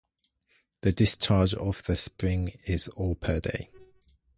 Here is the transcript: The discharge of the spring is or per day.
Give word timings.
The 0.81 0.93
discharge 0.93 1.53
of 1.53 1.83
the 1.83 1.95
spring 1.95 2.53
is 2.65 2.87
or 2.95 3.15
per 3.15 3.39
day. 3.39 3.69